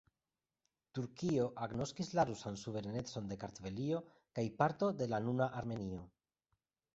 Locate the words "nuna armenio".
5.29-6.03